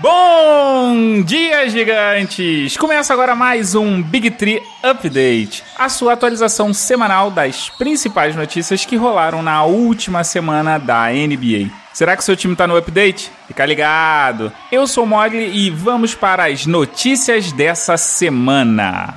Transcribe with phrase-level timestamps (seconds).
[0.00, 2.76] Bom dia, gigantes!
[2.76, 8.94] Começa agora mais um Big Tree Update, a sua atualização semanal das principais notícias que
[8.94, 11.68] rolaram na última semana da NBA.
[11.92, 13.32] Será que seu time tá no update?
[13.48, 14.52] Fica ligado!
[14.70, 19.16] Eu sou o Mogli e vamos para as notícias dessa semana.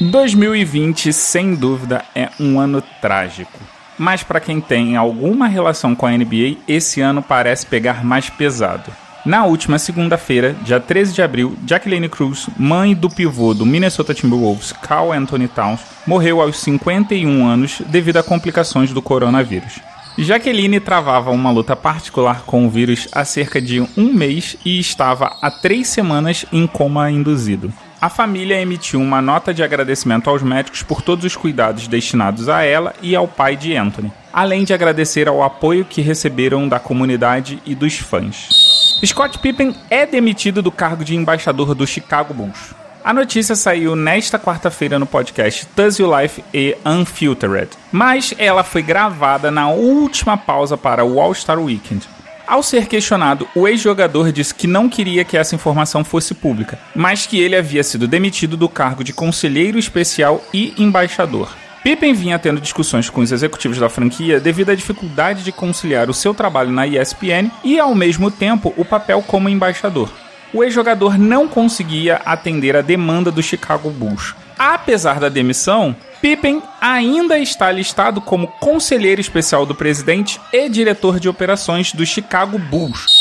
[0.00, 3.60] 2020, sem dúvida, é um ano trágico.
[3.98, 8.90] Mas para quem tem alguma relação com a NBA, esse ano parece pegar mais pesado.
[9.26, 14.70] Na última segunda-feira, dia 13 de abril, Jacqueline Cruz, mãe do pivô do Minnesota Timberwolves,
[14.70, 19.80] Carl Anthony Towns, morreu aos 51 anos devido a complicações do coronavírus.
[20.16, 25.36] Jaqueline travava uma luta particular com o vírus há cerca de um mês e estava
[25.42, 27.72] há três semanas em coma induzido.
[28.00, 32.62] A família emitiu uma nota de agradecimento aos médicos por todos os cuidados destinados a
[32.62, 37.60] ela e ao pai de Anthony, além de agradecer ao apoio que receberam da comunidade
[37.66, 38.65] e dos fãs.
[39.04, 42.74] Scott Pippen é demitido do cargo de embaixador do Chicago Bulls.
[43.04, 49.50] A notícia saiu nesta quarta-feira no podcast Does Life e Unfiltered, mas ela foi gravada
[49.50, 52.08] na última pausa para o All-Star Weekend.
[52.46, 57.26] Ao ser questionado, o ex-jogador disse que não queria que essa informação fosse pública, mas
[57.26, 61.54] que ele havia sido demitido do cargo de conselheiro especial e embaixador.
[61.86, 66.14] Pippen vinha tendo discussões com os executivos da franquia devido à dificuldade de conciliar o
[66.14, 70.10] seu trabalho na ESPN e, ao mesmo tempo, o papel como embaixador.
[70.52, 74.34] O ex-jogador não conseguia atender a demanda do Chicago Bulls.
[74.58, 81.28] Apesar da demissão, Pippen ainda está listado como conselheiro especial do presidente e diretor de
[81.28, 83.15] operações do Chicago Bulls.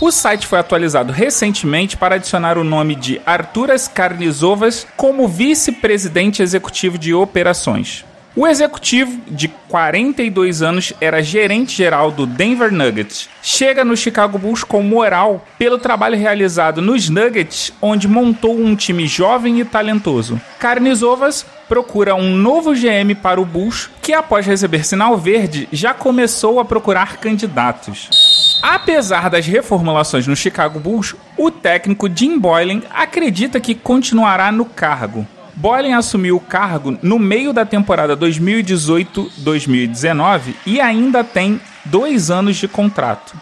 [0.00, 6.96] O site foi atualizado recentemente para adicionar o nome de Arturas Carnizovas como vice-presidente executivo
[6.96, 8.04] de operações.
[8.36, 13.28] O executivo, de 42 anos, era gerente-geral do Denver Nuggets.
[13.42, 19.08] Chega no Chicago Bulls com moral pelo trabalho realizado nos Nuggets, onde montou um time
[19.08, 20.40] jovem e talentoso.
[20.60, 26.60] Carnizovas procura um novo GM para o Bulls, que após receber sinal verde, já começou
[26.60, 28.27] a procurar candidatos.
[28.62, 35.26] Apesar das reformulações no Chicago Bulls, o técnico Jim Boylan acredita que continuará no cargo.
[35.54, 42.68] Boylan assumiu o cargo no meio da temporada 2018-2019 e ainda tem dois anos de
[42.68, 43.36] contrato.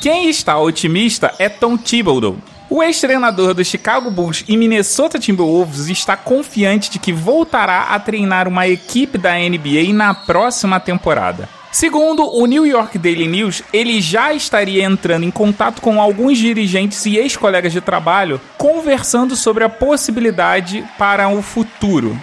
[0.00, 2.36] Quem está otimista é Tom Thibodeau.
[2.68, 8.48] O ex-treinador do Chicago Bulls e Minnesota Timberwolves está confiante de que voltará a treinar
[8.48, 11.48] uma equipe da NBA na próxima temporada.
[11.72, 17.06] Segundo o New York Daily News, ele já estaria entrando em contato com alguns dirigentes
[17.06, 22.20] e ex-colegas de trabalho, conversando sobre a possibilidade para o futuro.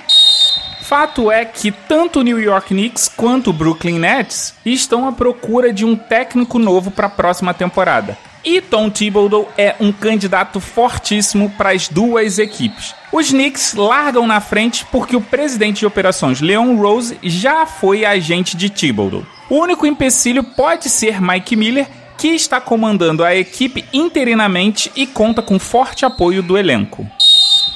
[0.83, 5.73] Fato é que tanto o New York Knicks quanto o Brooklyn Nets estão à procura
[5.73, 8.15] de um técnico novo para a próxima temporada.
[8.45, 12.93] E Tom Thibodeau é um candidato fortíssimo para as duas equipes.
[13.11, 18.55] Os Knicks largam na frente porque o presidente de operações Leon Rose já foi agente
[18.55, 19.25] de Thibodeau.
[19.49, 21.87] O único empecilho pode ser Mike Miller,
[22.17, 27.09] que está comandando a equipe interinamente e conta com forte apoio do elenco.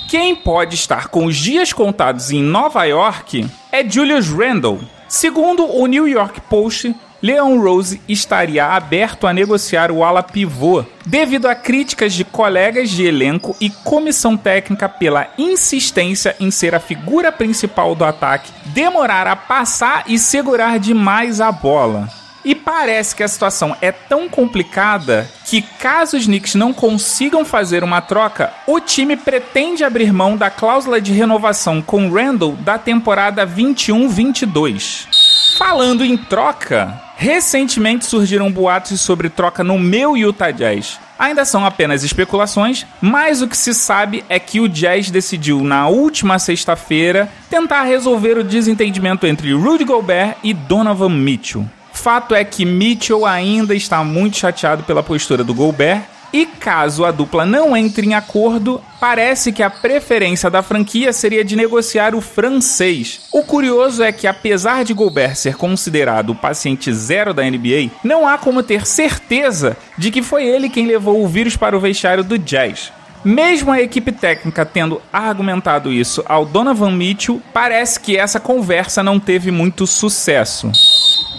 [0.08, 4.80] Quem pode estar com os dias contados em Nova York é Julius Randle.
[5.08, 11.48] Segundo o New York Post, Leon Rose estaria aberto a negociar o ala pivô, devido
[11.48, 17.32] a críticas de colegas de elenco e comissão técnica pela insistência em ser a figura
[17.32, 22.10] principal do ataque, demorar a passar e segurar demais a bola.
[22.44, 27.86] E parece que a situação é tão complicada que, caso os Knicks não consigam fazer
[27.86, 33.48] uma troca, o time pretende abrir mão da cláusula de renovação com Randall da temporada
[33.48, 35.23] 21-22.
[35.66, 41.00] Falando em troca, recentemente surgiram boatos sobre troca no meu Utah Jazz.
[41.18, 45.88] Ainda são apenas especulações, mas o que se sabe é que o Jazz decidiu na
[45.88, 51.66] última sexta-feira tentar resolver o desentendimento entre Rudy Gobert e Donovan Mitchell.
[51.94, 57.12] Fato é que Mitchell ainda está muito chateado pela postura do Gobert e caso a
[57.12, 62.22] dupla não entre em acordo, parece que a preferência da franquia seria de negociar o
[62.22, 63.28] francês.
[63.32, 68.28] O curioso é que, apesar de Gobert ser considerado o paciente zero da NBA, não
[68.28, 72.24] há como ter certeza de que foi ele quem levou o vírus para o vestiário
[72.24, 72.92] do Jazz.
[73.24, 79.20] Mesmo a equipe técnica tendo argumentado isso ao Donovan Mitchell, parece que essa conversa não
[79.20, 80.72] teve muito sucesso.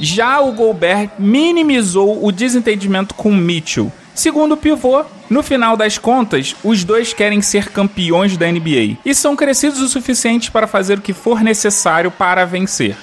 [0.00, 6.55] Já o Gobert minimizou o desentendimento com Mitchell Segundo o pivô, no final das contas,
[6.62, 11.02] os dois querem ser campeões da NBA e são crescidos o suficiente para fazer o
[11.02, 12.96] que for necessário para vencer.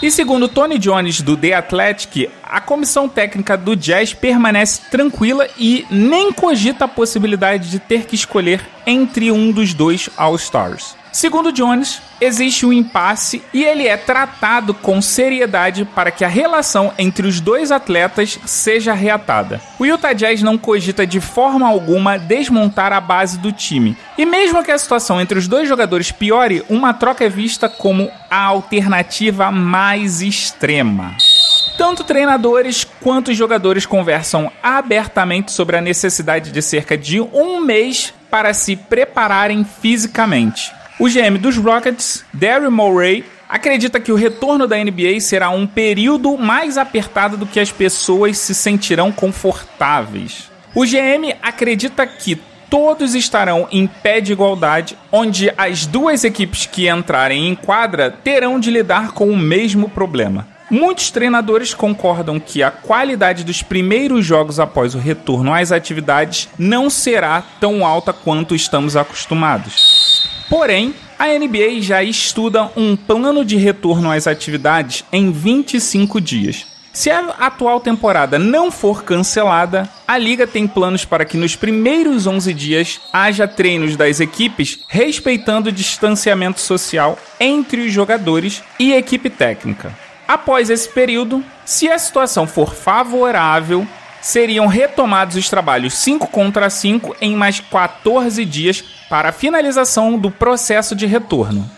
[0.00, 5.86] E segundo Tony Jones do The Athletic, a comissão técnica do Jazz permanece tranquila e
[5.90, 10.94] nem cogita a possibilidade de ter que escolher entre um dos dois All-Stars.
[11.14, 16.92] Segundo Jones, existe um impasse e ele é tratado com seriedade para que a relação
[16.98, 19.60] entre os dois atletas seja reatada.
[19.78, 23.96] O Utah Jazz não cogita de forma alguma desmontar a base do time.
[24.18, 28.10] E mesmo que a situação entre os dois jogadores piore, uma troca é vista como
[28.28, 31.14] a alternativa mais extrema.
[31.78, 38.52] Tanto treinadores quanto jogadores conversam abertamente sobre a necessidade de cerca de um mês para
[38.52, 40.72] se prepararem fisicamente.
[40.98, 46.38] O GM dos Rockets, Daryl Morey, acredita que o retorno da NBA será um período
[46.38, 50.50] mais apertado do que as pessoas se sentirão confortáveis.
[50.72, 56.88] O GM acredita que todos estarão em pé de igualdade, onde as duas equipes que
[56.88, 60.46] entrarem em quadra terão de lidar com o mesmo problema.
[60.70, 66.88] Muitos treinadores concordam que a qualidade dos primeiros jogos após o retorno às atividades não
[66.88, 69.93] será tão alta quanto estamos acostumados.
[70.48, 76.66] Porém, a NBA já estuda um plano de retorno às atividades em 25 dias.
[76.94, 82.24] Se a atual temporada não for cancelada, a liga tem planos para que nos primeiros
[82.24, 89.28] 11 dias haja treinos das equipes respeitando o distanciamento social entre os jogadores e equipe
[89.28, 89.92] técnica.
[90.28, 93.84] Após esse período, se a situação for favorável,
[94.24, 100.30] seriam retomados os trabalhos 5 contra 5 em mais 14 dias para a finalização do
[100.30, 101.70] processo de retorno.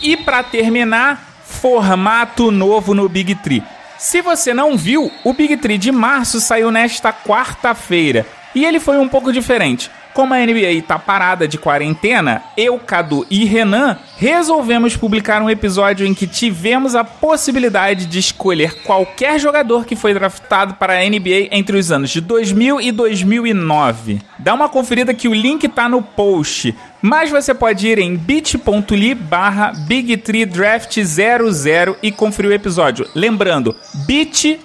[0.00, 3.64] E para terminar, formato novo no Big Tree.
[3.98, 8.96] Se você não viu, o Big Tree de março saiu nesta quarta-feira e ele foi
[8.96, 9.90] um pouco diferente.
[10.12, 16.06] Como a NBA está parada de quarentena, eu, Cadu e Renan resolvemos publicar um episódio
[16.06, 21.48] em que tivemos a possibilidade de escolher qualquer jogador que foi draftado para a NBA
[21.52, 24.20] entre os anos de 2000 e 2009.
[24.38, 26.74] Dá uma conferida que o link está no post.
[27.02, 33.08] Mas você pode ir em bit.ly barra bigtreedraft00 e conferir o episódio.
[33.14, 33.74] Lembrando,
[34.06, 34.58] bit.ly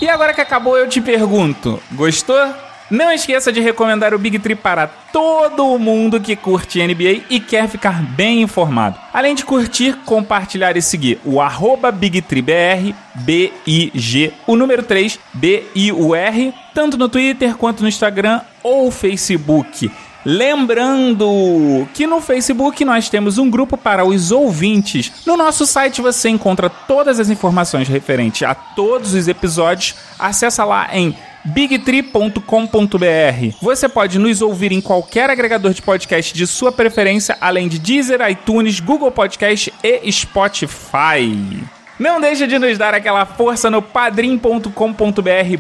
[0.01, 2.64] E agora que acabou, eu te pergunto: gostou?
[2.91, 7.67] Não esqueça de recomendar o Big Tree para todo mundo que curte NBA e quer
[7.67, 8.99] ficar bem informado.
[9.13, 16.99] Além de curtir, compartilhar e seguir o arroba BigTreeBR, B-I-G, o número 3, B-I-U-R, tanto
[16.99, 19.91] no Twitter quanto no Instagram ou Facebook.
[20.25, 25.13] Lembrando que no Facebook nós temos um grupo para os ouvintes.
[25.27, 29.95] No nosso site você encontra todas as informações referentes a todos os episódios.
[30.19, 31.15] Acesse lá em
[31.45, 33.57] bigtree.com.br.
[33.61, 38.21] Você pode nos ouvir em qualquer agregador de podcast de sua preferência, além de Deezer,
[38.31, 41.65] iTunes, Google Podcast e Spotify.
[41.99, 44.69] Não deixe de nos dar aquela força no padrim.com.br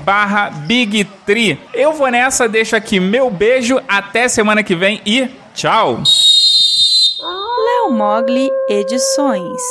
[0.04, 1.60] barra Bigtree.
[1.72, 6.02] Eu vou nessa, deixo aqui meu beijo, até semana que vem e tchau!
[7.66, 9.62] Léo Mogli Edições